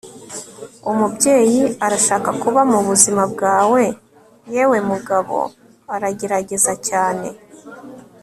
umubyeyi 0.91 1.61
arashaka 1.85 2.29
kuba 2.41 2.61
mubuzima 2.71 3.23
bwawe, 3.33 3.83
yewe 4.53 4.77
mugabo 4.89 5.37
aragerageza 5.93 6.73
cyane 6.87 7.27